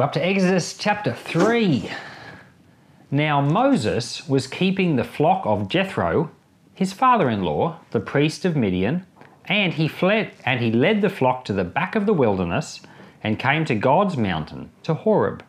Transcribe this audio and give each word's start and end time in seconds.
We're 0.00 0.06
up 0.06 0.12
to 0.14 0.26
Exodus 0.26 0.78
chapter 0.78 1.12
3. 1.12 1.90
Now 3.10 3.42
Moses 3.42 4.26
was 4.26 4.46
keeping 4.46 4.96
the 4.96 5.04
flock 5.04 5.44
of 5.44 5.68
Jethro, 5.68 6.30
his 6.72 6.94
father-in-law, 6.94 7.78
the 7.90 8.00
priest 8.00 8.46
of 8.46 8.56
Midian, 8.56 9.04
and 9.44 9.74
he 9.74 9.88
fled 9.88 10.32
and 10.42 10.60
he 10.60 10.72
led 10.72 11.02
the 11.02 11.10
flock 11.10 11.44
to 11.44 11.52
the 11.52 11.64
back 11.64 11.96
of 11.96 12.06
the 12.06 12.14
wilderness 12.14 12.80
and 13.22 13.38
came 13.38 13.66
to 13.66 13.74
God's 13.74 14.16
mountain, 14.16 14.70
to 14.84 14.94
Horeb. 14.94 15.44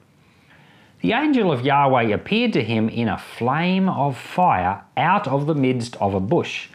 The 1.00 1.14
angel 1.14 1.50
of 1.50 1.64
Yahweh 1.64 2.14
appeared 2.14 2.52
to 2.52 2.62
him 2.62 2.90
in 2.90 3.08
a 3.08 3.18
flame 3.18 3.88
of 3.88 4.18
fire 4.18 4.84
out 4.98 5.30
of 5.30 5.48
the 5.48 5.56
midst 5.56 5.96
of 6.02 6.14
a 6.14 6.20
bush. 6.20 6.68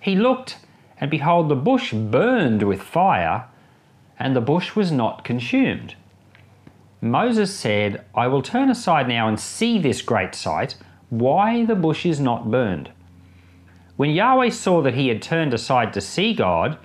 He 0.00 0.14
looked, 0.14 0.58
and 1.00 1.10
behold, 1.10 1.48
the 1.48 1.56
bush 1.56 1.92
burned 1.92 2.62
with 2.62 2.80
fire, 2.80 3.48
and 4.20 4.36
the 4.36 4.40
bush 4.40 4.76
was 4.76 4.92
not 4.92 5.24
consumed. 5.24 5.96
Moses 7.00 7.54
said, 7.54 8.04
I 8.14 8.26
will 8.26 8.42
turn 8.42 8.70
aside 8.70 9.08
now 9.08 9.28
and 9.28 9.38
see 9.38 9.78
this 9.78 10.02
great 10.02 10.34
sight, 10.34 10.76
why 11.10 11.64
the 11.64 11.76
bush 11.76 12.04
is 12.04 12.18
not 12.18 12.50
burned. 12.50 12.90
When 13.96 14.10
Yahweh 14.10 14.50
saw 14.50 14.82
that 14.82 14.94
he 14.94 15.08
had 15.08 15.22
turned 15.22 15.54
aside 15.54 15.92
to 15.92 16.00
see 16.00 16.34
God, 16.34 16.78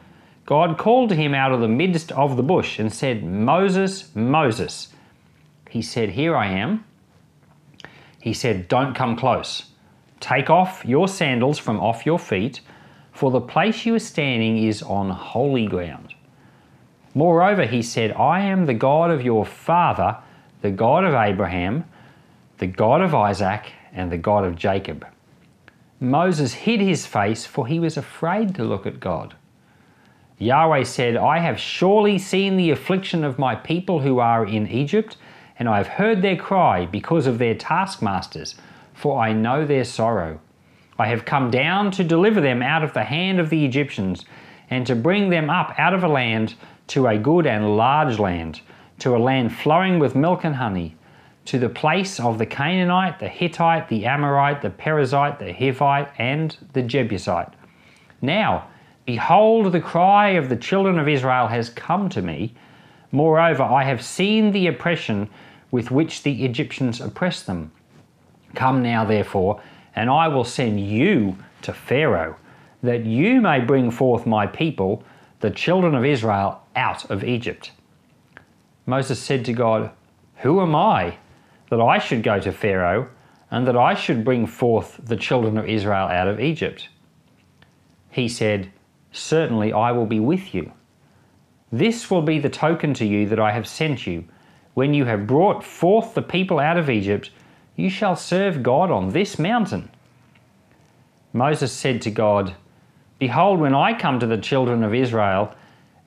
God 0.45 0.77
called 0.77 1.09
to 1.09 1.15
him 1.15 1.33
out 1.33 1.51
of 1.51 1.61
the 1.61 1.67
midst 1.67 2.11
of 2.11 2.37
the 2.37 2.43
bush 2.43 2.79
and 2.79 2.93
said, 2.93 3.23
Moses, 3.23 4.13
Moses. 4.15 4.89
He 5.69 5.81
said, 5.81 6.09
Here 6.09 6.35
I 6.35 6.47
am. 6.47 6.85
He 8.19 8.33
said, 8.33 8.67
Don't 8.67 8.93
come 8.93 9.15
close. 9.15 9.71
Take 10.19 10.49
off 10.49 10.83
your 10.85 11.07
sandals 11.07 11.59
from 11.59 11.79
off 11.79 12.05
your 12.05 12.19
feet, 12.19 12.61
for 13.11 13.31
the 13.31 13.41
place 13.41 13.85
you 13.85 13.95
are 13.95 13.99
standing 13.99 14.57
is 14.57 14.81
on 14.81 15.09
holy 15.09 15.67
ground. 15.67 16.12
Moreover, 17.13 17.65
he 17.65 17.81
said, 17.81 18.11
I 18.13 18.41
am 18.41 18.65
the 18.65 18.73
God 18.73 19.11
of 19.11 19.21
your 19.21 19.45
father, 19.45 20.17
the 20.61 20.71
God 20.71 21.03
of 21.03 21.13
Abraham, 21.13 21.85
the 22.57 22.67
God 22.67 23.01
of 23.01 23.13
Isaac, 23.13 23.71
and 23.93 24.11
the 24.11 24.17
God 24.17 24.45
of 24.45 24.55
Jacob. 24.55 25.05
Moses 25.99 26.53
hid 26.53 26.81
his 26.81 27.05
face, 27.05 27.45
for 27.45 27.67
he 27.67 27.79
was 27.79 27.97
afraid 27.97 28.55
to 28.55 28.63
look 28.63 28.85
at 28.85 28.99
God. 28.99 29.35
Yahweh 30.37 30.83
said, 30.83 31.15
I 31.15 31.39
have 31.39 31.59
surely 31.59 32.17
seen 32.17 32.57
the 32.57 32.71
affliction 32.71 33.23
of 33.23 33.39
my 33.39 33.55
people 33.55 33.99
who 33.99 34.19
are 34.19 34.45
in 34.45 34.67
Egypt, 34.67 35.17
and 35.59 35.69
I 35.69 35.77
have 35.77 35.87
heard 35.87 36.21
their 36.21 36.35
cry 36.35 36.85
because 36.85 37.27
of 37.27 37.37
their 37.37 37.55
taskmasters, 37.55 38.55
for 38.93 39.21
I 39.21 39.33
know 39.33 39.65
their 39.65 39.85
sorrow. 39.85 40.39
I 40.97 41.07
have 41.07 41.25
come 41.25 41.51
down 41.51 41.91
to 41.91 42.03
deliver 42.03 42.41
them 42.41 42.61
out 42.61 42.83
of 42.83 42.93
the 42.93 43.03
hand 43.03 43.39
of 43.39 43.49
the 43.49 43.63
Egyptians, 43.63 44.25
and 44.69 44.85
to 44.87 44.95
bring 44.95 45.29
them 45.29 45.49
up 45.49 45.73
out 45.77 45.93
of 45.93 46.03
a 46.03 46.07
land 46.07 46.55
to 46.87 47.07
a 47.07 47.17
good 47.17 47.47
and 47.47 47.77
large 47.77 48.19
land, 48.19 48.61
to 48.99 49.15
a 49.15 49.17
land 49.17 49.53
flowing 49.53 49.99
with 49.99 50.15
milk 50.15 50.43
and 50.43 50.55
honey, 50.55 50.95
to 51.45 51.59
the 51.59 51.69
place 51.69 52.19
of 52.19 52.37
the 52.37 52.45
Canaanite, 52.45 53.19
the 53.19 53.27
Hittite, 53.27 53.89
the 53.89 54.05
Amorite, 54.05 54.61
the 54.61 54.69
Perizzite, 54.69 55.39
the 55.39 55.53
Hivite, 55.53 56.09
and 56.17 56.55
the 56.73 56.81
Jebusite. 56.81 57.53
Now, 58.21 58.67
behold, 59.05 59.71
the 59.71 59.81
cry 59.81 60.29
of 60.29 60.49
the 60.49 60.55
children 60.55 60.97
of 60.99 61.09
Israel 61.09 61.47
has 61.47 61.69
come 61.69 62.07
to 62.09 62.21
me. 62.21 62.53
Moreover, 63.11 63.63
I 63.63 63.83
have 63.83 64.03
seen 64.03 64.51
the 64.51 64.67
oppression 64.67 65.29
with 65.71 65.91
which 65.91 66.23
the 66.23 66.45
Egyptians 66.45 67.01
oppress 67.01 67.43
them. 67.43 67.71
Come 68.55 68.81
now, 68.81 69.03
therefore, 69.03 69.61
and 69.95 70.09
I 70.09 70.27
will 70.27 70.43
send 70.43 70.79
you 70.79 71.35
to 71.63 71.73
Pharaoh, 71.73 72.35
that 72.81 73.05
you 73.05 73.41
may 73.41 73.59
bring 73.59 73.91
forth 73.91 74.25
my 74.25 74.47
people, 74.47 75.03
the 75.43 75.51
children 75.51 75.93
of 75.93 76.05
Israel, 76.05 76.61
out 76.73 77.03
of 77.11 77.21
Egypt. 77.21 77.71
Moses 78.85 79.19
said 79.19 79.43
to 79.43 79.51
God, 79.51 79.91
Who 80.37 80.61
am 80.61 80.73
I 80.73 81.17
that 81.69 81.81
I 81.81 81.99
should 81.99 82.23
go 82.23 82.39
to 82.39 82.53
Pharaoh 82.53 83.09
and 83.51 83.67
that 83.67 83.75
I 83.75 83.93
should 83.93 84.23
bring 84.23 84.47
forth 84.47 85.01
the 85.03 85.17
children 85.17 85.57
of 85.57 85.67
Israel 85.67 86.07
out 86.07 86.29
of 86.29 86.39
Egypt? 86.39 86.87
He 88.09 88.29
said, 88.29 88.71
Certainly 89.11 89.73
I 89.73 89.91
will 89.91 90.05
be 90.05 90.21
with 90.21 90.55
you. 90.55 90.71
This 91.73 92.09
will 92.09 92.21
be 92.21 92.39
the 92.39 92.49
token 92.49 92.93
to 92.93 93.05
you 93.05 93.27
that 93.27 93.39
I 93.39 93.51
have 93.51 93.67
sent 93.67 94.07
you. 94.07 94.23
When 94.75 94.93
you 94.93 95.03
have 95.03 95.27
brought 95.27 95.61
forth 95.61 96.13
the 96.13 96.21
people 96.21 96.57
out 96.57 96.77
of 96.77 96.89
Egypt, 96.89 97.31
you 97.75 97.89
shall 97.89 98.15
serve 98.15 98.63
God 98.63 98.89
on 98.89 99.09
this 99.09 99.37
mountain. 99.37 99.91
Moses 101.33 101.73
said 101.73 102.01
to 102.03 102.11
God, 102.11 102.55
Behold, 103.23 103.61
when 103.61 103.73
I 103.73 103.97
come 103.97 104.19
to 104.19 104.27
the 104.27 104.37
children 104.37 104.83
of 104.83 104.93
Israel 104.93 105.55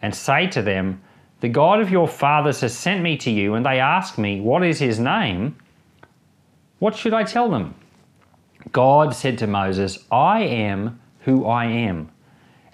and 0.02 0.14
say 0.14 0.48
to 0.48 0.60
them, 0.60 1.00
The 1.40 1.48
God 1.48 1.80
of 1.80 1.90
your 1.90 2.06
fathers 2.06 2.60
has 2.60 2.76
sent 2.76 3.00
me 3.02 3.16
to 3.16 3.30
you, 3.30 3.54
and 3.54 3.64
they 3.64 3.80
ask 3.80 4.18
me, 4.18 4.38
What 4.42 4.62
is 4.62 4.78
his 4.78 5.00
name? 5.00 5.56
What 6.78 6.94
should 6.94 7.14
I 7.14 7.24
tell 7.24 7.48
them? 7.48 7.74
God 8.70 9.14
said 9.14 9.38
to 9.38 9.46
Moses, 9.46 10.04
I 10.12 10.40
am 10.42 11.00
who 11.20 11.46
I 11.46 11.64
am. 11.64 12.10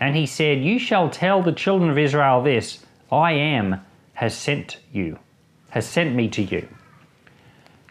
And 0.00 0.16
he 0.16 0.26
said, 0.26 0.64
You 0.64 0.80
shall 0.80 1.08
tell 1.08 1.40
the 1.40 1.52
children 1.52 1.88
of 1.88 1.96
Israel 1.96 2.42
this 2.42 2.84
I 3.12 3.30
am 3.34 3.80
has 4.14 4.36
sent 4.36 4.78
you, 4.92 5.20
has 5.70 5.86
sent 5.86 6.16
me 6.16 6.26
to 6.30 6.42
you. 6.42 6.66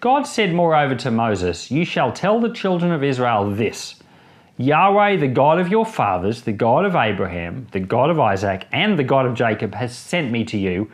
God 0.01 0.23
said 0.23 0.53
moreover 0.53 0.95
to 0.95 1.11
Moses, 1.11 1.71
You 1.71 1.85
shall 1.85 2.11
tell 2.11 2.41
the 2.41 2.51
children 2.51 2.91
of 2.91 3.05
Israel 3.05 3.49
this 3.49 4.00
Yahweh, 4.61 5.15
the 5.17 5.27
God 5.27 5.59
of 5.59 5.69
your 5.69 5.85
fathers, 5.87 6.43
the 6.43 6.51
God 6.51 6.85
of 6.85 6.95
Abraham, 6.95 7.65
the 7.71 7.79
God 7.79 8.11
of 8.11 8.19
Isaac, 8.19 8.67
and 8.71 8.97
the 8.97 9.03
God 9.03 9.25
of 9.25 9.33
Jacob, 9.33 9.73
has 9.73 9.97
sent 9.97 10.31
me 10.31 10.43
to 10.45 10.57
you. 10.57 10.91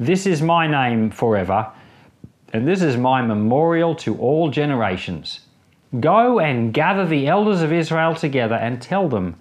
This 0.00 0.26
is 0.26 0.40
my 0.40 0.66
name 0.66 1.10
forever, 1.10 1.70
and 2.54 2.66
this 2.66 2.80
is 2.80 2.96
my 2.96 3.20
memorial 3.20 3.94
to 3.96 4.16
all 4.16 4.48
generations. 4.48 5.40
Go 6.00 6.40
and 6.40 6.72
gather 6.72 7.04
the 7.04 7.28
elders 7.28 7.60
of 7.60 7.70
Israel 7.70 8.14
together 8.14 8.54
and 8.54 8.80
tell 8.80 9.10
them, 9.10 9.36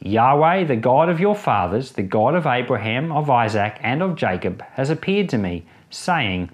Yahweh, 0.00 0.64
the 0.64 0.74
God 0.74 1.08
of 1.08 1.20
your 1.20 1.36
fathers, 1.36 1.92
the 1.92 2.02
God 2.02 2.34
of 2.34 2.46
Abraham, 2.46 3.12
of 3.12 3.30
Isaac, 3.30 3.78
and 3.80 4.02
of 4.02 4.16
Jacob, 4.16 4.60
has 4.72 4.90
appeared 4.90 5.28
to 5.28 5.38
me, 5.38 5.64
saying, 5.88 6.50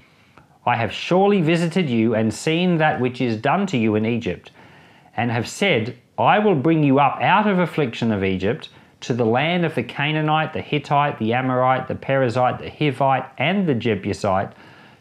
I 0.67 0.77
have 0.77 0.93
surely 0.93 1.41
visited 1.41 1.89
you 1.89 2.15
and 2.15 2.35
seen 2.35 2.77
that 2.77 3.01
which 3.01 3.23
is 3.23 3.39
done 3.39 3.67
to 3.69 3.79
you 3.79 3.95
in 3.95 4.05
Egypt, 4.05 4.51
and 5.17 5.31
have 5.31 5.49
said, 5.49 5.97
I 6.21 6.39
will 6.39 6.55
bring 6.55 6.83
you 6.83 7.01
up 7.01 7.21
out 7.21 7.47
of 7.47 7.59
affliction 7.59 8.13
of 8.13 8.23
Egypt 8.23 8.69
to 9.01 9.15
the 9.15 9.25
land 9.25 9.65
of 9.65 9.75
the 9.75 9.83
Canaanite, 9.83 10.53
the 10.53 10.61
Hittite, 10.61 11.19
the 11.19 11.33
Amorite, 11.33 11.89
the 11.89 11.95
Perizzite, 11.95 12.59
the 12.59 12.71
Hivite, 12.71 13.29
and 13.39 13.67
the 13.67 13.75
Jebusite, 13.75 14.53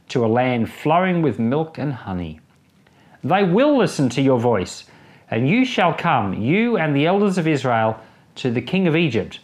to 0.10 0.26
a 0.26 0.28
land 0.28 0.72
flowing 0.72 1.22
with 1.22 1.38
milk 1.38 1.78
and 1.78 1.94
honey. 1.94 2.40
They 3.24 3.44
will 3.44 3.78
listen 3.78 4.08
to 4.10 4.22
your 4.22 4.40
voice, 4.40 4.86
and 5.30 5.48
you 5.48 5.66
shall 5.66 5.94
come, 5.94 6.34
you 6.34 6.78
and 6.78 6.96
the 6.96 7.06
elders 7.06 7.38
of 7.38 7.48
Israel, 7.48 8.00
to 8.36 8.50
the 8.50 8.62
king 8.62 8.88
of 8.88 8.96
Egypt, 8.96 9.40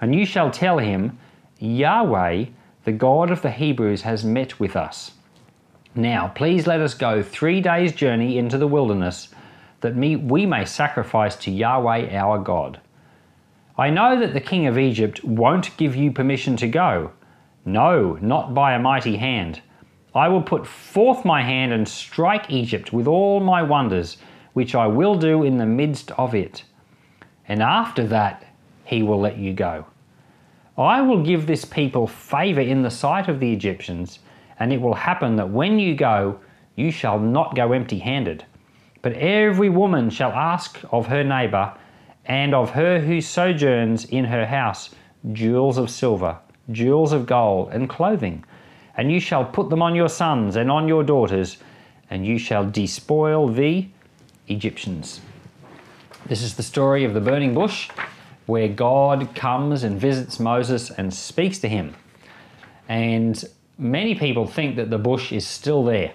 and 0.00 0.14
you 0.14 0.24
shall 0.24 0.50
tell 0.50 0.78
him, 0.78 1.18
Yahweh, 1.58 2.44
the 2.84 2.92
God 2.92 3.30
of 3.30 3.42
the 3.42 3.50
Hebrews, 3.50 4.02
has 4.02 4.24
met 4.24 4.60
with 4.60 4.76
us. 4.76 5.12
Now, 5.94 6.28
please 6.28 6.66
let 6.66 6.80
us 6.80 6.94
go 6.94 7.22
three 7.22 7.60
days' 7.60 7.92
journey 7.92 8.38
into 8.38 8.58
the 8.58 8.68
wilderness 8.68 9.28
that 9.80 9.94
we 9.94 10.46
may 10.46 10.64
sacrifice 10.64 11.36
to 11.36 11.50
Yahweh 11.50 12.16
our 12.16 12.38
God. 12.38 12.80
I 13.78 13.90
know 13.90 14.18
that 14.18 14.32
the 14.32 14.40
king 14.40 14.66
of 14.66 14.78
Egypt 14.78 15.22
won't 15.22 15.76
give 15.76 15.94
you 15.94 16.10
permission 16.10 16.56
to 16.56 16.68
go. 16.68 17.12
No, 17.64 18.18
not 18.22 18.54
by 18.54 18.72
a 18.72 18.78
mighty 18.78 19.16
hand. 19.16 19.60
I 20.14 20.28
will 20.28 20.42
put 20.42 20.66
forth 20.66 21.26
my 21.26 21.42
hand 21.42 21.72
and 21.72 21.86
strike 21.86 22.50
Egypt 22.50 22.92
with 22.92 23.06
all 23.06 23.40
my 23.40 23.62
wonders, 23.62 24.16
which 24.54 24.74
I 24.74 24.86
will 24.86 25.16
do 25.16 25.42
in 25.42 25.58
the 25.58 25.66
midst 25.66 26.10
of 26.12 26.34
it. 26.34 26.64
And 27.46 27.62
after 27.62 28.06
that, 28.06 28.46
he 28.84 29.02
will 29.02 29.20
let 29.20 29.36
you 29.36 29.52
go. 29.52 29.84
I 30.78 31.02
will 31.02 31.22
give 31.22 31.46
this 31.46 31.64
people 31.64 32.06
favor 32.06 32.60
in 32.60 32.82
the 32.82 32.90
sight 32.90 33.28
of 33.28 33.40
the 33.40 33.52
Egyptians, 33.52 34.20
and 34.58 34.72
it 34.72 34.80
will 34.80 34.94
happen 34.94 35.36
that 35.36 35.50
when 35.50 35.78
you 35.78 35.94
go, 35.94 36.40
you 36.76 36.90
shall 36.90 37.18
not 37.18 37.54
go 37.54 37.72
empty 37.72 37.98
handed. 37.98 38.44
But 39.06 39.18
every 39.18 39.68
woman 39.68 40.10
shall 40.10 40.32
ask 40.32 40.80
of 40.90 41.06
her 41.06 41.22
neighbour 41.22 41.72
and 42.24 42.52
of 42.52 42.70
her 42.70 42.98
who 42.98 43.20
sojourns 43.20 44.04
in 44.04 44.24
her 44.24 44.44
house 44.44 44.90
jewels 45.32 45.78
of 45.78 45.90
silver, 45.90 46.38
jewels 46.72 47.12
of 47.12 47.24
gold, 47.24 47.70
and 47.70 47.88
clothing. 47.88 48.44
And 48.96 49.12
you 49.12 49.20
shall 49.20 49.44
put 49.44 49.70
them 49.70 49.80
on 49.80 49.94
your 49.94 50.08
sons 50.08 50.56
and 50.56 50.72
on 50.72 50.88
your 50.88 51.04
daughters, 51.04 51.58
and 52.10 52.26
you 52.26 52.36
shall 52.36 52.68
despoil 52.68 53.46
the 53.46 53.86
Egyptians. 54.48 55.20
This 56.26 56.42
is 56.42 56.56
the 56.56 56.64
story 56.64 57.04
of 57.04 57.14
the 57.14 57.20
burning 57.20 57.54
bush, 57.54 57.88
where 58.46 58.66
God 58.66 59.36
comes 59.36 59.84
and 59.84 60.00
visits 60.00 60.40
Moses 60.40 60.90
and 60.90 61.14
speaks 61.14 61.60
to 61.60 61.68
him. 61.68 61.94
And 62.88 63.44
many 63.78 64.16
people 64.16 64.48
think 64.48 64.74
that 64.74 64.90
the 64.90 64.98
bush 64.98 65.30
is 65.30 65.46
still 65.46 65.84
there. 65.84 66.12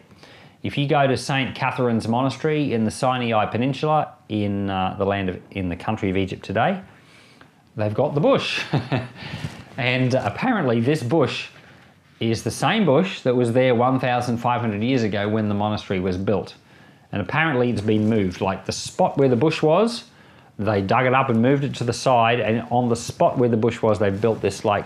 If 0.63 0.77
you 0.77 0.87
go 0.87 1.07
to 1.07 1.17
St. 1.17 1.55
Catherine's 1.55 2.07
Monastery 2.07 2.73
in 2.73 2.85
the 2.85 2.91
Sinai 2.91 3.47
Peninsula 3.47 4.13
in 4.29 4.69
uh, 4.69 4.95
the 4.97 5.05
land 5.05 5.29
of, 5.29 5.41
in 5.49 5.69
the 5.69 5.75
country 5.75 6.11
of 6.11 6.17
Egypt 6.17 6.45
today, 6.45 6.81
they've 7.75 7.93
got 7.93 8.13
the 8.13 8.19
bush. 8.19 8.63
and 9.77 10.13
apparently 10.13 10.79
this 10.79 11.01
bush 11.01 11.47
is 12.19 12.43
the 12.43 12.51
same 12.51 12.85
bush 12.85 13.21
that 13.21 13.35
was 13.35 13.53
there 13.53 13.73
1,500 13.73 14.83
years 14.83 15.01
ago 15.01 15.27
when 15.27 15.49
the 15.49 15.55
monastery 15.55 15.99
was 15.99 16.15
built. 16.15 16.53
And 17.11 17.23
apparently 17.23 17.71
it's 17.71 17.81
been 17.81 18.07
moved. 18.07 18.39
Like 18.39 18.65
the 18.67 18.71
spot 18.71 19.17
where 19.17 19.29
the 19.29 19.35
bush 19.35 19.63
was, 19.63 20.03
they 20.59 20.81
dug 20.81 21.07
it 21.07 21.13
up 21.15 21.29
and 21.29 21.41
moved 21.41 21.63
it 21.63 21.73
to 21.75 21.83
the 21.83 21.93
side. 21.93 22.39
And 22.39 22.67
on 22.69 22.87
the 22.87 22.95
spot 22.95 23.39
where 23.39 23.49
the 23.49 23.57
bush 23.57 23.81
was, 23.81 23.97
they 23.97 24.11
built 24.11 24.41
this 24.41 24.63
like 24.63 24.85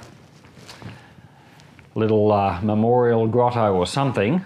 little 1.95 2.31
uh, 2.31 2.61
memorial 2.61 3.27
grotto 3.27 3.73
or 3.73 3.85
something. 3.85 4.43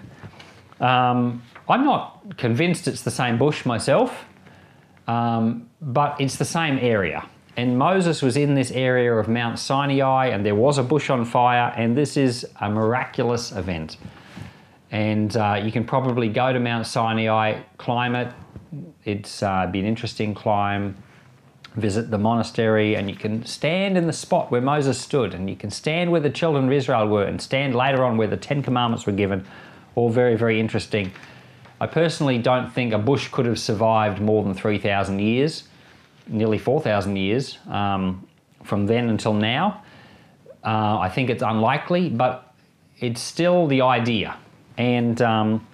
Um, 0.80 1.42
I'm 1.68 1.84
not 1.84 2.36
convinced 2.38 2.88
it's 2.88 3.02
the 3.02 3.10
same 3.10 3.38
bush 3.38 3.66
myself, 3.66 4.24
um, 5.06 5.68
but 5.80 6.20
it's 6.20 6.36
the 6.36 6.44
same 6.44 6.78
area. 6.78 7.26
And 7.56 7.76
Moses 7.76 8.22
was 8.22 8.36
in 8.36 8.54
this 8.54 8.70
area 8.70 9.12
of 9.12 9.28
Mount 9.28 9.58
Sinai, 9.58 10.28
and 10.28 10.46
there 10.46 10.54
was 10.54 10.78
a 10.78 10.82
bush 10.82 11.10
on 11.10 11.24
fire, 11.24 11.74
and 11.76 11.96
this 11.96 12.16
is 12.16 12.46
a 12.60 12.70
miraculous 12.70 13.52
event. 13.52 13.98
And 14.90 15.36
uh, 15.36 15.60
you 15.62 15.70
can 15.70 15.84
probably 15.84 16.28
go 16.28 16.52
to 16.52 16.58
Mount 16.58 16.86
Sinai, 16.86 17.60
climb 17.76 18.14
it. 18.14 18.32
It's 19.04 19.42
uh, 19.42 19.66
be 19.66 19.80
an 19.80 19.86
interesting 19.86 20.34
climb. 20.34 20.96
Visit 21.76 22.10
the 22.10 22.18
monastery, 22.18 22.96
and 22.96 23.08
you 23.10 23.16
can 23.16 23.44
stand 23.44 23.96
in 23.98 24.06
the 24.06 24.12
spot 24.12 24.50
where 24.50 24.60
Moses 24.60 24.98
stood, 24.98 25.34
and 25.34 25.48
you 25.48 25.56
can 25.56 25.70
stand 25.70 26.10
where 26.10 26.20
the 26.20 26.30
children 26.30 26.66
of 26.66 26.72
Israel 26.72 27.06
were, 27.08 27.24
and 27.24 27.40
stand 27.40 27.74
later 27.74 28.04
on 28.04 28.16
where 28.16 28.26
the 28.26 28.36
Ten 28.36 28.62
Commandments 28.62 29.06
were 29.06 29.12
given. 29.12 29.46
All 30.00 30.08
very, 30.08 30.34
very 30.34 30.58
interesting. 30.58 31.12
I 31.78 31.86
personally 31.86 32.38
don't 32.38 32.72
think 32.72 32.94
a 32.94 32.98
bush 32.98 33.28
could 33.28 33.44
have 33.44 33.58
survived 33.58 34.18
more 34.18 34.42
than 34.42 34.54
3,000 34.54 35.18
years 35.18 35.64
nearly 36.30 36.58
4,000 36.58 37.16
years 37.16 37.58
um, 37.68 38.26
from 38.62 38.86
then 38.86 39.10
until 39.10 39.34
now. 39.34 39.82
Uh, 40.64 40.98
I 40.98 41.08
think 41.08 41.30
it's 41.30 41.42
unlikely, 41.42 42.08
but 42.08 42.54
it's 42.98 43.20
still 43.20 43.66
the 43.66 43.82
idea. 43.82 44.36
And 44.78 45.20
um, 45.20 45.66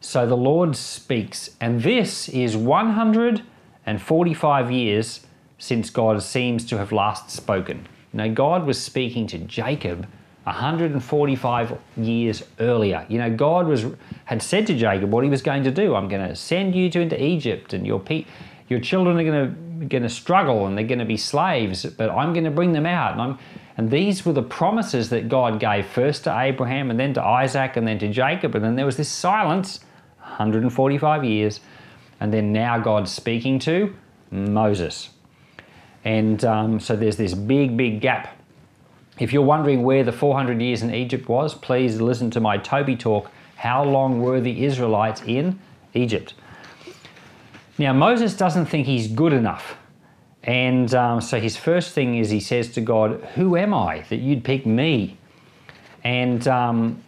so 0.00 0.26
the 0.26 0.36
Lord 0.36 0.74
speaks, 0.76 1.50
and 1.60 1.80
this 1.82 2.28
is 2.28 2.56
145 2.56 4.70
years 4.70 5.26
since 5.58 5.90
God 5.90 6.22
seems 6.22 6.64
to 6.66 6.78
have 6.78 6.92
last 6.92 7.30
spoken. 7.30 7.88
Now, 8.12 8.28
God 8.28 8.66
was 8.66 8.80
speaking 8.82 9.26
to 9.28 9.38
Jacob 9.38 10.06
145 10.44 11.78
years 11.96 12.42
earlier. 12.60 13.06
You 13.08 13.18
know, 13.18 13.34
God 13.34 13.66
was 13.66 13.86
had 14.26 14.42
said 14.42 14.66
to 14.68 14.74
Jacob 14.76 15.10
what 15.10 15.24
he 15.24 15.30
was 15.30 15.42
going 15.42 15.64
to 15.64 15.70
do. 15.70 15.94
I'm 15.94 16.08
going 16.08 16.26
to 16.26 16.36
send 16.36 16.74
you 16.74 16.90
to 16.90 17.00
into 17.00 17.22
Egypt, 17.22 17.72
and 17.72 17.86
your 17.86 18.00
pe- 18.00 18.26
your 18.68 18.80
children 18.80 19.18
are 19.18 19.24
going 19.24 19.48
to 19.48 19.64
going 19.88 20.02
to 20.02 20.08
struggle 20.08 20.66
and 20.66 20.76
they're 20.76 20.86
going 20.86 20.98
to 20.98 21.04
be 21.04 21.16
slaves, 21.16 21.84
but 21.84 22.10
I'm 22.10 22.32
going 22.32 22.44
to 22.44 22.50
bring 22.50 22.72
them 22.72 22.86
out. 22.86 23.12
And, 23.12 23.20
I'm, 23.20 23.38
and 23.76 23.90
these 23.90 24.24
were 24.24 24.32
the 24.32 24.42
promises 24.42 25.10
that 25.10 25.28
God 25.28 25.60
gave 25.60 25.86
first 25.86 26.24
to 26.24 26.38
Abraham 26.38 26.90
and 26.90 26.98
then 26.98 27.14
to 27.14 27.22
Isaac 27.22 27.76
and 27.76 27.86
then 27.86 27.98
to 27.98 28.08
Jacob. 28.08 28.54
And 28.54 28.64
then 28.64 28.76
there 28.76 28.86
was 28.86 28.96
this 28.96 29.08
silence 29.08 29.80
145 30.20 31.24
years. 31.24 31.60
And 32.20 32.32
then 32.32 32.52
now 32.52 32.78
God's 32.78 33.12
speaking 33.12 33.58
to 33.60 33.94
Moses. 34.30 35.10
And 36.04 36.44
um, 36.44 36.80
so 36.80 36.96
there's 36.96 37.16
this 37.16 37.34
big, 37.34 37.76
big 37.76 38.00
gap. 38.00 38.38
If 39.18 39.32
you're 39.32 39.42
wondering 39.42 39.82
where 39.82 40.02
the 40.02 40.12
400 40.12 40.60
years 40.60 40.82
in 40.82 40.92
Egypt 40.92 41.28
was, 41.28 41.54
please 41.54 42.00
listen 42.00 42.30
to 42.32 42.40
my 42.40 42.58
Toby 42.58 42.96
talk. 42.96 43.30
How 43.56 43.84
long 43.84 44.20
were 44.20 44.40
the 44.40 44.64
Israelites 44.64 45.22
in 45.22 45.58
Egypt? 45.94 46.34
Now, 47.78 47.92
Moses 47.92 48.36
doesn't 48.36 48.66
think 48.66 48.86
he's 48.86 49.08
good 49.08 49.32
enough. 49.32 49.76
And 50.42 50.92
um, 50.94 51.20
so 51.20 51.40
his 51.40 51.56
first 51.56 51.92
thing 51.92 52.18
is 52.18 52.30
he 52.30 52.40
says 52.40 52.72
to 52.72 52.80
God, 52.80 53.20
Who 53.34 53.56
am 53.56 53.72
I 53.72 54.00
that 54.10 54.16
you'd 54.16 54.44
pick 54.44 54.66
me? 54.66 55.16
And 56.02 56.46
um, 56.48 57.02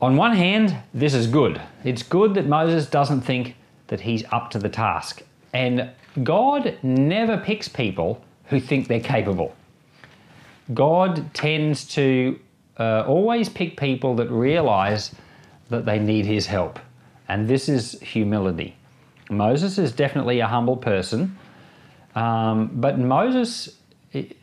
on 0.00 0.16
one 0.16 0.34
hand, 0.34 0.76
this 0.94 1.12
is 1.12 1.26
good. 1.26 1.60
It's 1.84 2.02
good 2.02 2.34
that 2.34 2.46
Moses 2.46 2.88
doesn't 2.88 3.22
think 3.22 3.56
that 3.88 4.00
he's 4.00 4.24
up 4.30 4.50
to 4.52 4.58
the 4.58 4.68
task. 4.68 5.22
And 5.52 5.90
God 6.22 6.78
never 6.82 7.36
picks 7.36 7.68
people 7.68 8.24
who 8.46 8.60
think 8.60 8.88
they're 8.88 9.00
capable. 9.00 9.54
God 10.74 11.32
tends 11.34 11.84
to 11.94 12.38
uh, 12.78 13.04
always 13.06 13.48
pick 13.48 13.76
people 13.76 14.14
that 14.16 14.30
realize 14.30 15.14
that 15.70 15.84
they 15.84 15.98
need 15.98 16.26
his 16.26 16.46
help. 16.46 16.78
And 17.28 17.48
this 17.48 17.68
is 17.68 17.98
humility. 18.00 18.76
Moses 19.30 19.78
is 19.78 19.92
definitely 19.92 20.40
a 20.40 20.46
humble 20.46 20.76
person, 20.76 21.36
um, 22.14 22.70
but 22.74 22.98
Moses 22.98 23.76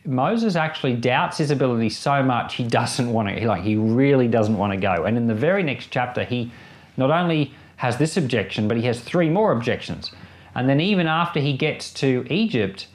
Moses 0.06 0.56
actually 0.56 0.94
doubts 0.94 1.40
his 1.40 1.50
ability 1.50 1.90
so 1.90 2.22
much 2.22 2.54
he 2.54 2.64
doesn't 2.64 3.12
want 3.12 3.30
to 3.30 3.48
like 3.48 3.64
he 3.64 3.76
really 3.76 4.28
doesn't 4.28 4.58
want 4.58 4.72
to 4.72 4.78
go. 4.78 5.06
And 5.06 5.18
in 5.18 5.26
the 5.26 5.34
very 5.34 5.64
next 5.64 5.88
chapter, 5.88 6.24
he 6.24 6.52
not 6.98 7.10
only 7.10 7.52
has 7.78 7.98
this 7.98 8.16
objection, 8.16 8.68
but 8.68 8.78
he 8.78 8.84
has 8.84 9.02
three 9.02 9.30
more 9.30 9.52
objections. 9.52 10.12
And 10.54 10.70
then 10.70 10.80
even 10.80 11.08
after 11.08 11.40
he 11.40 11.58
gets 11.58 11.92
to 11.96 12.26
Egypt, 12.30 12.88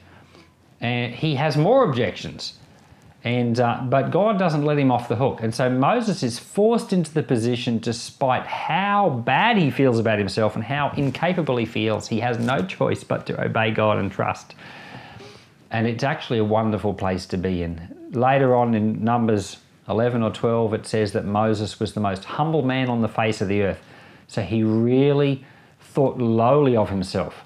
uh, 0.81 1.07
he 1.09 1.35
has 1.35 1.57
more 1.57 1.83
objections. 1.83 2.53
And 3.23 3.59
uh, 3.59 3.81
but 3.83 4.09
God 4.09 4.39
doesn't 4.39 4.65
let 4.65 4.79
him 4.79 4.91
off 4.91 5.07
the 5.07 5.15
hook, 5.15 5.41
and 5.43 5.53
so 5.53 5.69
Moses 5.69 6.23
is 6.23 6.39
forced 6.39 6.91
into 6.91 7.13
the 7.13 7.21
position, 7.21 7.77
despite 7.77 8.47
how 8.47 9.09
bad 9.09 9.57
he 9.57 9.69
feels 9.69 9.99
about 9.99 10.17
himself 10.17 10.55
and 10.55 10.63
how 10.63 10.91
incapable 10.97 11.57
he 11.57 11.65
feels. 11.65 12.07
He 12.07 12.19
has 12.21 12.39
no 12.39 12.65
choice 12.65 13.03
but 13.03 13.27
to 13.27 13.39
obey 13.39 13.71
God 13.71 13.99
and 13.99 14.11
trust. 14.11 14.55
And 15.69 15.85
it's 15.85 16.03
actually 16.03 16.39
a 16.39 16.43
wonderful 16.43 16.95
place 16.95 17.27
to 17.27 17.37
be 17.37 17.61
in. 17.61 17.95
Later 18.11 18.55
on 18.55 18.73
in 18.73 19.03
Numbers 19.03 19.57
11 19.87 20.23
or 20.23 20.31
12, 20.31 20.73
it 20.73 20.87
says 20.87 21.13
that 21.13 21.23
Moses 21.23 21.79
was 21.79 21.93
the 21.93 21.99
most 21.99 22.25
humble 22.25 22.63
man 22.63 22.89
on 22.89 23.01
the 23.01 23.07
face 23.07 23.39
of 23.39 23.47
the 23.47 23.61
earth. 23.61 23.79
So 24.27 24.41
he 24.41 24.63
really 24.63 25.45
thought 25.79 26.17
lowly 26.17 26.75
of 26.75 26.89
himself 26.89 27.45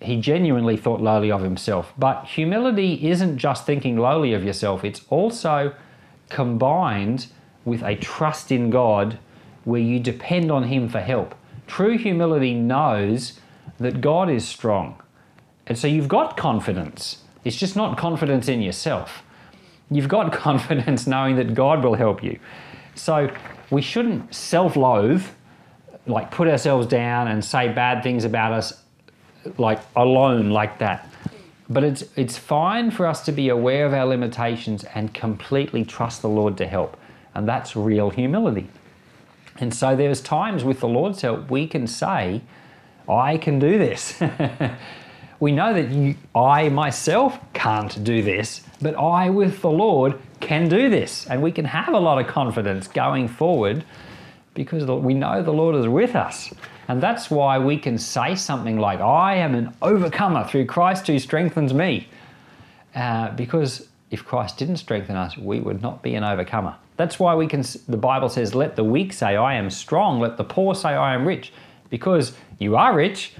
he 0.00 0.20
genuinely 0.20 0.76
thought 0.76 1.00
lowly 1.00 1.32
of 1.32 1.42
himself. 1.42 1.92
But 1.98 2.24
humility 2.24 3.08
isn't 3.08 3.38
just 3.38 3.64
thinking 3.66 3.96
lowly 3.96 4.34
of 4.34 4.44
yourself, 4.44 4.84
it's 4.84 5.02
also 5.08 5.74
combined 6.28 7.26
with 7.64 7.82
a 7.82 7.96
trust 7.96 8.52
in 8.52 8.70
God 8.70 9.18
where 9.64 9.80
you 9.80 9.98
depend 9.98 10.50
on 10.50 10.64
Him 10.64 10.88
for 10.88 11.00
help. 11.00 11.34
True 11.66 11.98
humility 11.98 12.54
knows 12.54 13.40
that 13.78 14.00
God 14.00 14.30
is 14.30 14.46
strong. 14.46 15.02
And 15.66 15.76
so 15.76 15.88
you've 15.88 16.08
got 16.08 16.36
confidence. 16.36 17.24
It's 17.44 17.56
just 17.56 17.74
not 17.74 17.98
confidence 17.98 18.48
in 18.48 18.62
yourself. 18.62 19.24
You've 19.90 20.08
got 20.08 20.32
confidence 20.46 21.06
knowing 21.06 21.36
that 21.36 21.54
God 21.54 21.84
will 21.84 21.94
help 21.94 22.22
you. 22.22 22.38
So 22.94 23.30
we 23.70 23.82
shouldn't 23.82 24.32
self 24.32 24.76
loathe, 24.76 25.24
like 26.06 26.30
put 26.30 26.46
ourselves 26.46 26.86
down 26.86 27.26
and 27.26 27.44
say 27.44 27.72
bad 27.72 28.04
things 28.04 28.24
about 28.24 28.52
us 28.52 28.84
like 29.58 29.80
alone 29.94 30.50
like 30.50 30.78
that. 30.78 31.10
But 31.68 31.82
it's 31.82 32.04
it's 32.16 32.38
fine 32.38 32.90
for 32.90 33.06
us 33.06 33.24
to 33.24 33.32
be 33.32 33.48
aware 33.48 33.86
of 33.86 33.92
our 33.92 34.06
limitations 34.06 34.84
and 34.94 35.12
completely 35.12 35.84
trust 35.84 36.22
the 36.22 36.28
Lord 36.28 36.56
to 36.58 36.66
help. 36.66 36.96
And 37.34 37.48
that's 37.48 37.76
real 37.76 38.10
humility. 38.10 38.68
And 39.58 39.74
so 39.74 39.96
there's 39.96 40.20
times 40.20 40.64
with 40.64 40.80
the 40.80 40.88
Lord's 40.88 41.22
help 41.22 41.50
we 41.50 41.66
can 41.66 41.86
say, 41.86 42.42
I 43.08 43.38
can 43.38 43.58
do 43.58 43.78
this. 43.78 44.20
we 45.40 45.52
know 45.52 45.72
that 45.72 45.90
you, 45.90 46.16
I 46.34 46.68
myself 46.68 47.38
can't 47.52 48.02
do 48.04 48.22
this, 48.22 48.62
but 48.80 48.94
I 48.96 49.30
with 49.30 49.60
the 49.60 49.70
Lord 49.70 50.18
can 50.40 50.68
do 50.68 50.88
this. 50.88 51.26
And 51.26 51.42
we 51.42 51.52
can 51.52 51.64
have 51.64 51.94
a 51.94 51.98
lot 51.98 52.18
of 52.18 52.26
confidence 52.26 52.88
going 52.88 53.28
forward 53.28 53.84
because 54.56 54.84
we 54.84 55.14
know 55.14 55.42
the 55.42 55.52
Lord 55.52 55.76
is 55.76 55.86
with 55.86 56.16
us. 56.16 56.52
And 56.88 57.00
that's 57.00 57.30
why 57.30 57.58
we 57.58 57.78
can 57.78 57.98
say 57.98 58.34
something 58.34 58.78
like, 58.78 59.00
I 59.00 59.36
am 59.36 59.54
an 59.54 59.72
overcomer 59.82 60.44
through 60.48 60.66
Christ 60.66 61.06
who 61.06 61.18
strengthens 61.20 61.72
me. 61.72 62.08
Uh, 62.94 63.30
because 63.32 63.88
if 64.10 64.24
Christ 64.24 64.56
didn't 64.56 64.78
strengthen 64.78 65.14
us, 65.14 65.36
we 65.36 65.60
would 65.60 65.82
not 65.82 66.02
be 66.02 66.14
an 66.14 66.24
overcomer. 66.24 66.74
That's 66.96 67.18
why 67.18 67.34
we 67.34 67.46
can, 67.46 67.62
the 67.88 67.96
Bible 67.96 68.28
says, 68.28 68.54
let 68.54 68.74
the 68.74 68.84
weak 68.84 69.12
say, 69.12 69.36
I 69.36 69.54
am 69.54 69.68
strong, 69.68 70.18
let 70.18 70.36
the 70.36 70.44
poor 70.44 70.74
say, 70.74 70.90
I 70.90 71.14
am 71.14 71.26
rich. 71.26 71.52
Because 71.90 72.32
you 72.58 72.76
are 72.76 72.94
rich 72.94 73.34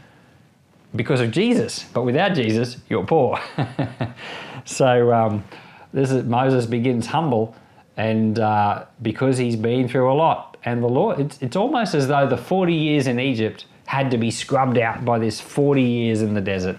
because 0.95 1.21
of 1.21 1.31
Jesus, 1.31 1.85
but 1.93 2.03
without 2.03 2.35
Jesus, 2.35 2.77
you're 2.89 3.05
poor. 3.05 3.41
so 4.65 5.13
um, 5.13 5.45
this 5.93 6.11
is, 6.11 6.25
Moses 6.25 6.67
begins 6.67 7.07
humble, 7.07 7.55
and 7.97 8.39
uh, 8.39 8.85
because 9.03 9.39
he's 9.39 9.57
been 9.57 9.89
through 9.89 10.13
a 10.13 10.15
lot, 10.15 10.56
and 10.67 10.83
the 10.83 10.89
Lord, 10.89 11.21
it's, 11.21 11.41
it's 11.41 11.57
almost 11.57 11.95
as 11.95 12.09
though 12.09 12.27
the 12.27 12.37
40 12.37 12.75
years 12.75 13.07
in 13.07 13.21
Egypt 13.21 13.67
had 13.87 14.11
to 14.11 14.19
be 14.19 14.33
scrubbed 14.33 14.79
out 14.79 15.05
by 15.05 15.19
this 15.19 15.41
40 15.41 15.81
years 15.81 16.23
in 16.23 16.35
the 16.35 16.41
desert. 16.41 16.77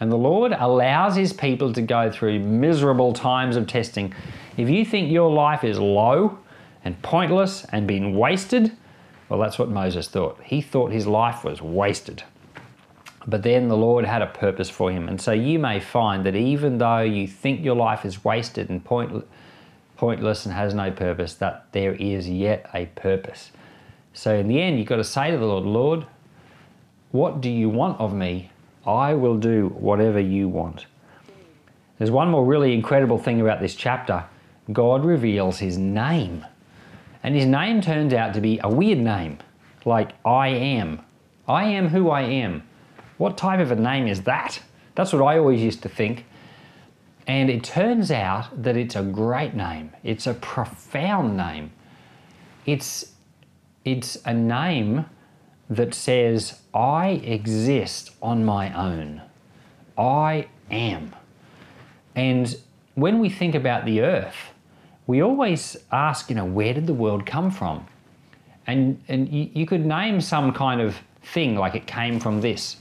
And 0.00 0.10
the 0.10 0.16
Lord 0.16 0.52
allows 0.52 1.14
his 1.14 1.32
people 1.32 1.72
to 1.72 1.80
go 1.80 2.10
through 2.10 2.40
miserable 2.40 3.12
times 3.12 3.56
of 3.56 3.68
testing. 3.68 4.12
If 4.56 4.68
you 4.68 4.84
think 4.84 5.12
your 5.12 5.30
life 5.30 5.62
is 5.62 5.78
low 5.78 6.38
and 6.84 7.00
pointless 7.02 7.64
and 7.70 7.86
being 7.86 8.18
wasted, 8.18 8.72
well, 9.28 9.38
that's 9.38 9.60
what 9.60 9.70
Moses 9.70 10.08
thought. 10.08 10.40
He 10.42 10.60
thought 10.60 10.90
his 10.90 11.06
life 11.06 11.44
was 11.44 11.62
wasted. 11.62 12.24
But 13.28 13.44
then 13.44 13.68
the 13.68 13.76
Lord 13.76 14.04
had 14.04 14.22
a 14.22 14.26
purpose 14.26 14.68
for 14.68 14.90
him. 14.90 15.08
And 15.08 15.20
so 15.20 15.30
you 15.30 15.60
may 15.60 15.78
find 15.78 16.26
that 16.26 16.34
even 16.34 16.78
though 16.78 17.00
you 17.00 17.28
think 17.28 17.64
your 17.64 17.76
life 17.76 18.04
is 18.04 18.24
wasted 18.24 18.68
and 18.70 18.84
pointless, 18.84 19.24
pointless 19.96 20.44
and 20.44 20.54
has 20.54 20.74
no 20.74 20.90
purpose, 20.90 21.34
that 21.34 21.66
there 21.72 21.94
is 21.94 22.28
yet 22.28 22.68
a 22.74 22.86
purpose. 22.86 23.50
So 24.12 24.34
in 24.34 24.48
the 24.48 24.60
end, 24.60 24.78
you've 24.78 24.88
got 24.88 24.96
to 24.96 25.04
say 25.04 25.30
to 25.30 25.38
the 25.38 25.44
Lord, 25.46 25.64
Lord, 25.64 26.06
what 27.10 27.40
do 27.40 27.50
you 27.50 27.68
want 27.68 28.00
of 28.00 28.12
me? 28.12 28.50
I 28.86 29.14
will 29.14 29.36
do 29.36 29.68
whatever 29.68 30.20
you 30.20 30.48
want. 30.48 30.86
There's 31.98 32.10
one 32.10 32.28
more 32.28 32.44
really 32.44 32.74
incredible 32.74 33.18
thing 33.18 33.40
about 33.40 33.60
this 33.60 33.74
chapter. 33.74 34.24
God 34.72 35.04
reveals 35.04 35.58
his 35.58 35.78
name. 35.78 36.44
And 37.22 37.34
his 37.34 37.46
name 37.46 37.80
turns 37.80 38.12
out 38.12 38.34
to 38.34 38.40
be 38.40 38.60
a 38.62 38.68
weird 38.68 38.98
name, 38.98 39.38
like 39.84 40.12
I 40.24 40.48
am. 40.48 41.00
I 41.48 41.64
am 41.64 41.88
who 41.88 42.10
I 42.10 42.22
am. 42.22 42.62
What 43.16 43.38
type 43.38 43.60
of 43.60 43.70
a 43.70 43.76
name 43.76 44.06
is 44.06 44.22
that? 44.22 44.60
That's 44.94 45.12
what 45.12 45.22
I 45.22 45.38
always 45.38 45.62
used 45.62 45.82
to 45.82 45.88
think. 45.88 46.26
And 47.26 47.48
it 47.48 47.64
turns 47.64 48.10
out 48.10 48.62
that 48.62 48.76
it's 48.76 48.96
a 48.96 49.02
great 49.02 49.54
name. 49.54 49.92
It's 50.02 50.26
a 50.26 50.34
profound 50.34 51.36
name. 51.36 51.72
It's, 52.66 53.12
it's 53.84 54.16
a 54.26 54.34
name 54.34 55.06
that 55.70 55.94
says, 55.94 56.60
I 56.74 57.20
exist 57.24 58.10
on 58.20 58.44
my 58.44 58.72
own. 58.74 59.22
I 59.96 60.48
am. 60.70 61.14
And 62.14 62.54
when 62.94 63.18
we 63.18 63.30
think 63.30 63.54
about 63.54 63.86
the 63.86 64.02
earth, 64.02 64.36
we 65.06 65.22
always 65.22 65.76
ask, 65.92 66.28
you 66.28 66.36
know, 66.36 66.44
where 66.44 66.74
did 66.74 66.86
the 66.86 66.94
world 66.94 67.26
come 67.26 67.50
from? 67.50 67.86
And, 68.66 69.02
and 69.08 69.28
you, 69.28 69.50
you 69.52 69.66
could 69.66 69.84
name 69.84 70.20
some 70.20 70.52
kind 70.52 70.80
of 70.80 70.96
thing 71.22 71.56
like 71.56 71.74
it 71.74 71.86
came 71.86 72.20
from 72.20 72.40
this 72.40 72.76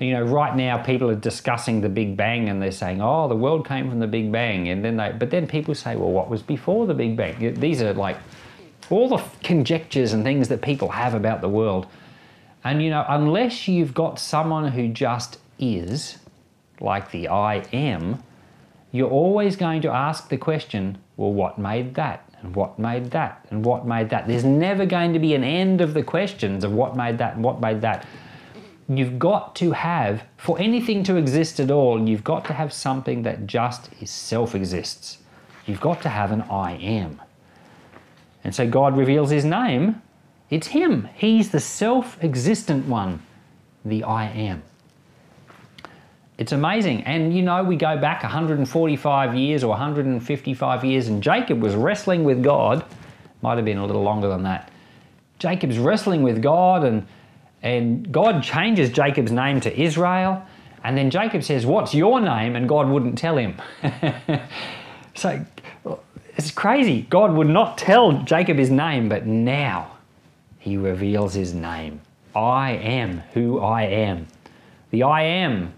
you 0.00 0.12
know, 0.12 0.22
right 0.22 0.56
now 0.56 0.78
people 0.78 1.10
are 1.10 1.14
discussing 1.14 1.82
the 1.82 1.88
Big 1.88 2.16
Bang 2.16 2.48
and 2.48 2.62
they're 2.62 2.72
saying, 2.72 3.02
oh, 3.02 3.28
the 3.28 3.36
world 3.36 3.68
came 3.68 3.90
from 3.90 4.00
the 4.00 4.06
Big 4.06 4.32
Bang. 4.32 4.68
And 4.68 4.82
then 4.82 4.96
they, 4.96 5.12
but 5.12 5.30
then 5.30 5.46
people 5.46 5.74
say, 5.74 5.94
well, 5.94 6.10
what 6.10 6.30
was 6.30 6.42
before 6.42 6.86
the 6.86 6.94
Big 6.94 7.16
Bang? 7.16 7.54
These 7.60 7.82
are 7.82 7.92
like 7.92 8.16
all 8.88 9.08
the 9.10 9.22
conjectures 9.42 10.14
and 10.14 10.24
things 10.24 10.48
that 10.48 10.62
people 10.62 10.88
have 10.88 11.12
about 11.12 11.42
the 11.42 11.48
world. 11.48 11.86
And, 12.64 12.82
you 12.82 12.90
know, 12.90 13.04
unless 13.08 13.68
you've 13.68 13.92
got 13.92 14.18
someone 14.18 14.72
who 14.72 14.88
just 14.88 15.38
is, 15.58 16.18
like 16.80 17.10
the 17.10 17.28
I 17.28 17.56
am, 17.72 18.22
you're 18.92 19.10
always 19.10 19.56
going 19.56 19.82
to 19.82 19.90
ask 19.90 20.30
the 20.30 20.38
question, 20.38 20.98
well, 21.16 21.32
what 21.32 21.58
made 21.58 21.94
that? 21.94 22.26
And 22.42 22.56
what 22.56 22.78
made 22.78 23.10
that? 23.10 23.46
And 23.50 23.64
what 23.64 23.86
made 23.86 24.10
that? 24.10 24.26
There's 24.26 24.44
never 24.44 24.86
going 24.86 25.12
to 25.12 25.18
be 25.18 25.34
an 25.34 25.44
end 25.44 25.82
of 25.82 25.92
the 25.92 26.02
questions 26.02 26.64
of 26.64 26.72
what 26.72 26.96
made 26.96 27.18
that 27.18 27.34
and 27.34 27.44
what 27.44 27.60
made 27.60 27.82
that 27.82 28.06
you've 28.98 29.18
got 29.18 29.54
to 29.56 29.70
have, 29.72 30.24
for 30.36 30.58
anything 30.58 31.02
to 31.04 31.16
exist 31.16 31.60
at 31.60 31.70
all, 31.70 32.08
you've 32.08 32.24
got 32.24 32.44
to 32.46 32.52
have 32.52 32.72
something 32.72 33.22
that 33.22 33.46
just 33.46 33.90
is 34.00 34.10
self 34.10 34.54
exists. 34.54 35.18
You've 35.66 35.80
got 35.80 36.02
to 36.02 36.08
have 36.08 36.32
an 36.32 36.42
I 36.42 36.76
am. 36.76 37.20
And 38.42 38.54
so 38.54 38.68
God 38.68 38.96
reveals 38.96 39.30
his 39.30 39.44
name. 39.44 40.02
It's 40.48 40.68
him. 40.68 41.08
He's 41.14 41.50
the 41.50 41.60
self 41.60 42.22
existent 42.24 42.86
one, 42.86 43.22
the 43.84 44.02
I 44.02 44.26
am. 44.26 44.62
It's 46.38 46.52
amazing. 46.52 47.04
And 47.04 47.36
you 47.36 47.42
know, 47.42 47.62
we 47.62 47.76
go 47.76 47.98
back 47.98 48.22
145 48.22 49.34
years 49.36 49.62
or 49.62 49.68
155 49.68 50.84
years, 50.84 51.06
and 51.06 51.22
Jacob 51.22 51.60
was 51.60 51.74
wrestling 51.74 52.24
with 52.24 52.42
God. 52.42 52.84
Might 53.42 53.56
have 53.56 53.64
been 53.64 53.78
a 53.78 53.86
little 53.86 54.02
longer 54.02 54.28
than 54.28 54.42
that. 54.44 54.72
Jacob's 55.38 55.78
wrestling 55.78 56.22
with 56.22 56.42
God 56.42 56.84
and 56.84 57.06
and 57.62 58.10
God 58.10 58.42
changes 58.42 58.90
Jacob's 58.90 59.32
name 59.32 59.60
to 59.60 59.80
Israel. 59.80 60.44
And 60.82 60.96
then 60.96 61.10
Jacob 61.10 61.42
says, 61.42 61.66
What's 61.66 61.94
your 61.94 62.20
name? 62.20 62.56
And 62.56 62.68
God 62.68 62.88
wouldn't 62.88 63.18
tell 63.18 63.36
him. 63.36 63.60
so 65.14 65.44
it's 66.36 66.50
crazy. 66.50 67.02
God 67.10 67.32
would 67.34 67.48
not 67.48 67.76
tell 67.76 68.12
Jacob 68.22 68.56
his 68.56 68.70
name, 68.70 69.08
but 69.08 69.26
now 69.26 69.96
he 70.58 70.76
reveals 70.76 71.34
his 71.34 71.52
name. 71.52 72.00
I 72.34 72.72
am 72.72 73.18
who 73.34 73.60
I 73.60 73.82
am. 73.82 74.26
The 74.90 75.02
I 75.02 75.22
am 75.22 75.74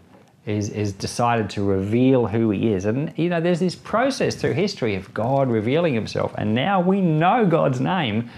is, 0.46 0.70
is 0.70 0.92
decided 0.92 1.50
to 1.50 1.62
reveal 1.62 2.26
who 2.26 2.50
he 2.50 2.72
is. 2.72 2.84
And, 2.84 3.12
you 3.16 3.28
know, 3.28 3.40
there's 3.40 3.60
this 3.60 3.74
process 3.74 4.34
through 4.34 4.52
history 4.52 4.94
of 4.94 5.12
God 5.14 5.48
revealing 5.48 5.94
himself. 5.94 6.34
And 6.36 6.54
now 6.54 6.80
we 6.80 7.00
know 7.00 7.46
God's 7.46 7.80
name 7.80 8.30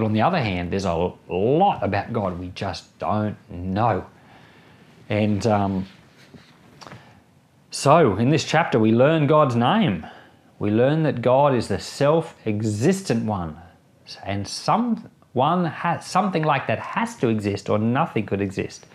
but 0.00 0.06
on 0.06 0.14
the 0.14 0.22
other 0.22 0.38
hand, 0.40 0.72
there's 0.72 0.86
a 0.86 1.12
lot 1.28 1.82
about 1.82 2.10
God 2.10 2.38
we 2.38 2.48
just 2.54 2.98
don't 2.98 3.36
know. 3.50 4.06
And 5.10 5.46
um, 5.46 5.86
so 7.70 8.16
in 8.16 8.30
this 8.30 8.44
chapter, 8.44 8.78
we 8.78 8.92
learn 8.92 9.26
God's 9.26 9.56
name. 9.56 10.06
We 10.58 10.70
learn 10.70 11.02
that 11.02 11.20
God 11.20 11.54
is 11.54 11.68
the 11.68 11.78
self 11.78 12.34
existent 12.46 13.26
one. 13.26 13.58
And 14.24 14.48
someone 14.48 15.66
has, 15.66 16.06
something 16.06 16.44
like 16.44 16.66
that 16.68 16.78
has 16.78 17.16
to 17.16 17.28
exist, 17.28 17.68
or 17.68 17.78
nothing 17.78 18.24
could 18.24 18.40
exist. 18.40 18.86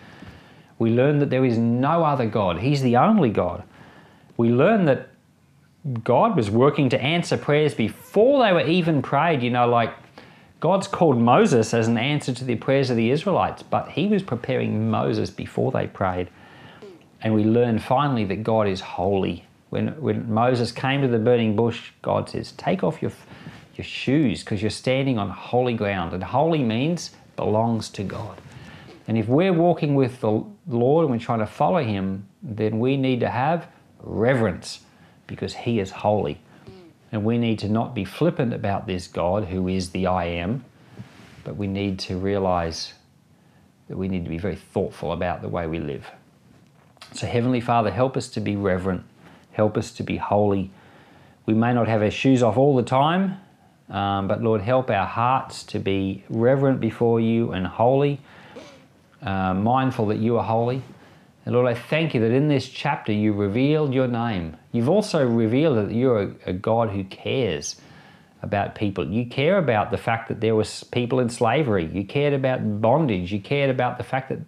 We 0.80 0.90
learn 0.90 1.20
that 1.20 1.30
there 1.30 1.44
is 1.44 1.56
no 1.56 2.02
other 2.02 2.26
God, 2.26 2.58
He's 2.58 2.82
the 2.82 2.96
only 2.96 3.30
God. 3.30 3.62
We 4.36 4.50
learn 4.50 4.86
that 4.86 5.10
God 6.02 6.34
was 6.34 6.50
working 6.50 6.88
to 6.88 7.00
answer 7.00 7.36
prayers 7.36 7.74
before 7.74 8.42
they 8.44 8.52
were 8.52 8.66
even 8.66 9.02
prayed. 9.02 9.40
You 9.40 9.50
know, 9.50 9.68
like 9.68 9.94
God's 10.66 10.88
called 10.88 11.16
Moses 11.16 11.72
as 11.72 11.86
an 11.86 11.96
answer 11.96 12.32
to 12.32 12.42
the 12.42 12.56
prayers 12.56 12.90
of 12.90 12.96
the 12.96 13.12
Israelites, 13.12 13.62
but 13.62 13.90
he 13.90 14.08
was 14.08 14.24
preparing 14.24 14.90
Moses 14.90 15.30
before 15.30 15.70
they 15.70 15.86
prayed. 15.86 16.28
And 17.22 17.34
we 17.34 17.44
learn 17.44 17.78
finally 17.78 18.24
that 18.24 18.42
God 18.42 18.66
is 18.66 18.80
holy. 18.80 19.44
When, 19.70 19.90
when 20.02 20.28
Moses 20.28 20.72
came 20.72 21.02
to 21.02 21.06
the 21.06 21.20
burning 21.20 21.54
bush, 21.54 21.92
God 22.02 22.28
says, 22.28 22.50
Take 22.50 22.82
off 22.82 23.00
your, 23.00 23.12
your 23.76 23.84
shoes 23.84 24.42
because 24.42 24.60
you're 24.60 24.72
standing 24.72 25.18
on 25.18 25.30
holy 25.30 25.74
ground. 25.74 26.12
And 26.12 26.24
holy 26.24 26.64
means 26.64 27.12
belongs 27.36 27.88
to 27.90 28.02
God. 28.02 28.36
And 29.06 29.16
if 29.16 29.28
we're 29.28 29.52
walking 29.52 29.94
with 29.94 30.20
the 30.20 30.42
Lord 30.66 31.04
and 31.04 31.12
we're 31.12 31.24
trying 31.24 31.38
to 31.38 31.46
follow 31.46 31.84
Him, 31.84 32.26
then 32.42 32.80
we 32.80 32.96
need 32.96 33.20
to 33.20 33.30
have 33.30 33.68
reverence 34.00 34.80
because 35.28 35.54
He 35.54 35.78
is 35.78 35.92
holy. 35.92 36.40
And 37.12 37.24
we 37.24 37.38
need 37.38 37.58
to 37.60 37.68
not 37.68 37.94
be 37.94 38.04
flippant 38.04 38.52
about 38.52 38.86
this 38.86 39.06
God 39.06 39.44
who 39.44 39.68
is 39.68 39.90
the 39.90 40.06
I 40.06 40.24
am, 40.24 40.64
but 41.44 41.56
we 41.56 41.66
need 41.66 41.98
to 42.00 42.16
realize 42.16 42.94
that 43.88 43.96
we 43.96 44.08
need 44.08 44.24
to 44.24 44.30
be 44.30 44.38
very 44.38 44.56
thoughtful 44.56 45.12
about 45.12 45.42
the 45.42 45.48
way 45.48 45.66
we 45.66 45.78
live. 45.78 46.10
So, 47.12 47.26
Heavenly 47.26 47.60
Father, 47.60 47.90
help 47.90 48.16
us 48.16 48.28
to 48.30 48.40
be 48.40 48.56
reverent, 48.56 49.04
help 49.52 49.76
us 49.76 49.92
to 49.92 50.02
be 50.02 50.16
holy. 50.16 50.70
We 51.46 51.54
may 51.54 51.72
not 51.72 51.86
have 51.86 52.02
our 52.02 52.10
shoes 52.10 52.42
off 52.42 52.56
all 52.56 52.74
the 52.74 52.82
time, 52.82 53.38
um, 53.88 54.26
but 54.26 54.42
Lord, 54.42 54.60
help 54.60 54.90
our 54.90 55.06
hearts 55.06 55.62
to 55.64 55.78
be 55.78 56.24
reverent 56.28 56.80
before 56.80 57.20
you 57.20 57.52
and 57.52 57.66
holy, 57.66 58.20
uh, 59.22 59.54
mindful 59.54 60.06
that 60.06 60.18
you 60.18 60.36
are 60.38 60.44
holy. 60.44 60.82
And 61.46 61.54
Lord, 61.54 61.68
I 61.68 61.74
thank 61.74 62.12
you 62.12 62.20
that 62.20 62.32
in 62.32 62.48
this 62.48 62.68
chapter 62.68 63.12
you 63.12 63.32
revealed 63.32 63.94
your 63.94 64.08
name. 64.08 64.56
You've 64.72 64.88
also 64.88 65.24
revealed 65.24 65.78
that 65.78 65.94
you're 65.94 66.22
a, 66.22 66.34
a, 66.46 66.52
God 66.52 66.90
who 66.90 67.04
cares 67.04 67.76
about 68.42 68.74
people. 68.74 69.08
You 69.08 69.26
care 69.26 69.56
about 69.56 69.92
the 69.92 69.96
fact 69.96 70.26
that 70.28 70.40
there 70.40 70.56
was 70.56 70.82
people 70.82 71.20
in 71.20 71.28
slavery. 71.28 71.88
You 71.92 72.04
cared 72.04 72.32
about 72.32 72.80
bondage. 72.80 73.32
You 73.32 73.40
cared 73.40 73.70
about 73.70 73.96
the 73.96 74.02
fact 74.02 74.28
that, 74.30 74.40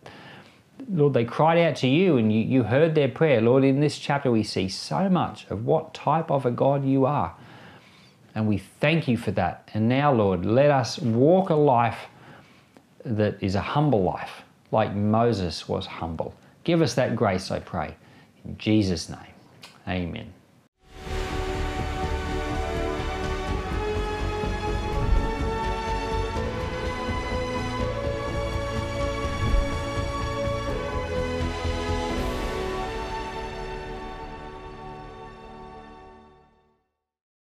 Lord, 0.90 1.14
they 1.14 1.24
cried 1.24 1.58
out 1.58 1.76
to 1.76 1.88
you 1.88 2.16
and 2.16 2.32
you, 2.32 2.40
you 2.40 2.64
heard 2.64 2.96
their 2.96 3.08
prayer. 3.08 3.40
Lord, 3.40 3.62
in 3.62 3.78
this 3.78 3.96
chapter 3.96 4.32
we 4.32 4.42
see 4.42 4.68
so 4.68 5.08
much 5.08 5.46
of 5.50 5.64
what 5.64 5.94
type 5.94 6.32
of 6.32 6.46
a 6.46 6.50
God 6.50 6.84
you 6.84 7.06
are. 7.06 7.32
And 8.34 8.48
we 8.48 8.58
thank 8.58 9.06
you 9.06 9.16
for 9.16 9.30
that. 9.32 9.70
And 9.72 9.88
now, 9.88 10.12
Lord, 10.12 10.44
let 10.44 10.72
us 10.72 10.98
walk 10.98 11.50
a 11.50 11.54
life 11.54 12.06
that 13.04 13.40
is 13.40 13.54
a 13.54 13.60
humble 13.60 14.02
life, 14.02 14.42
like 14.72 14.94
Moses 14.94 15.68
was 15.68 15.86
humble. 15.86 16.34
Give 16.68 16.82
us 16.82 16.92
that 16.96 17.16
grace, 17.16 17.50
I 17.50 17.60
pray. 17.60 17.96
In 18.44 18.58
Jesus' 18.58 19.08
name, 19.08 19.32
amen. 19.88 20.34